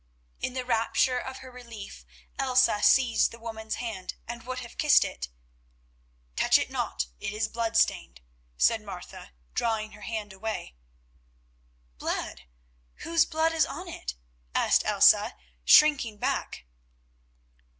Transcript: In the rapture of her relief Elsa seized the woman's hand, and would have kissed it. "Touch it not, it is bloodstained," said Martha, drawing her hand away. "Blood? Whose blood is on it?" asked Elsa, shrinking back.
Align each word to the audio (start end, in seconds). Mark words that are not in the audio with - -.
In 0.39 0.55
the 0.55 0.65
rapture 0.65 1.19
of 1.19 1.37
her 1.45 1.51
relief 1.51 2.07
Elsa 2.39 2.81
seized 2.81 3.29
the 3.29 3.37
woman's 3.37 3.75
hand, 3.75 4.15
and 4.27 4.41
would 4.47 4.61
have 4.61 4.79
kissed 4.79 5.05
it. 5.05 5.29
"Touch 6.35 6.57
it 6.57 6.71
not, 6.71 7.05
it 7.19 7.31
is 7.31 7.47
bloodstained," 7.47 8.19
said 8.57 8.81
Martha, 8.81 9.31
drawing 9.53 9.91
her 9.91 10.01
hand 10.01 10.33
away. 10.33 10.73
"Blood? 11.99 12.45
Whose 13.05 13.25
blood 13.25 13.53
is 13.53 13.67
on 13.67 13.87
it?" 13.87 14.15
asked 14.55 14.83
Elsa, 14.85 15.37
shrinking 15.65 16.17
back. 16.17 16.65